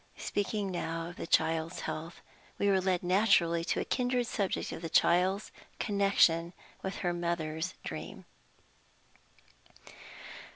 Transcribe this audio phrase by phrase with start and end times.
[0.17, 2.21] Speaking now of the child's health,
[2.57, 7.75] we were led naturally to the kindred subject of the child's connection with her mother's
[7.83, 8.25] dream.